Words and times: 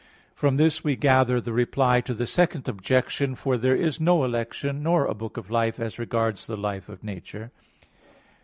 From 0.33 0.57
this 0.57 0.83
we 0.83 0.95
gather 0.95 1.39
the 1.39 1.53
Reply 1.53 2.01
to 2.01 2.15
the 2.15 2.25
Second 2.25 2.67
Objection. 2.67 3.35
For 3.35 3.55
there 3.55 3.75
is 3.75 3.99
no 3.99 4.23
election, 4.23 4.81
nor 4.81 5.05
a 5.05 5.13
book 5.13 5.37
of 5.37 5.51
life, 5.51 5.79
as 5.79 5.99
regards 5.99 6.47
the 6.47 6.57
life 6.57 6.89
of 6.89 7.03
nature. 7.03 7.51